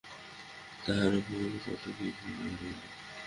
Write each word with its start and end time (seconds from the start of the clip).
তাহার 0.83 1.13
ওপর 1.15 1.41
কত 1.65 1.83
কী 1.97 2.07
পড়িয়া 2.17 2.51
রহিল। 2.51 2.79